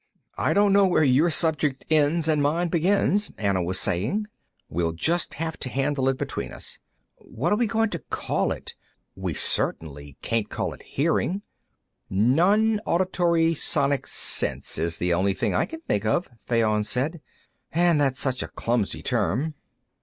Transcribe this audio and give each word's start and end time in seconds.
"I 0.39 0.53
don't 0.53 0.73
know 0.73 0.87
where 0.87 1.03
your 1.03 1.29
subject 1.29 1.85
ends 1.91 2.27
and 2.27 2.41
mine 2.41 2.69
begins," 2.69 3.31
Anna 3.37 3.61
was 3.61 3.79
saying. 3.79 4.25
"We'll 4.67 4.93
just 4.93 5.35
have 5.35 5.57
to 5.59 5.69
handle 5.69 6.09
it 6.09 6.17
between 6.17 6.51
us. 6.51 6.79
What 7.17 7.53
are 7.53 7.55
we 7.55 7.67
going 7.67 7.91
to 7.91 7.99
call 8.09 8.51
it? 8.51 8.73
We 9.15 9.35
certainly 9.35 10.17
can't 10.23 10.49
call 10.49 10.73
it 10.73 10.81
hearing." 10.81 11.43
"Nonauditory 12.09 13.53
sonic 13.55 14.07
sense 14.07 14.79
is 14.79 14.97
the 14.97 15.13
only 15.13 15.35
thing 15.35 15.53
I 15.53 15.65
can 15.67 15.81
think 15.81 16.03
of," 16.03 16.27
Fayon 16.47 16.83
said. 16.83 17.21
"And 17.71 18.01
that's 18.01 18.19
such 18.19 18.41
a 18.41 18.47
clumsy 18.47 19.03
term." 19.03 19.53